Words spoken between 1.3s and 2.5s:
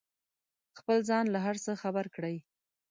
له هر څه خبر کړئ.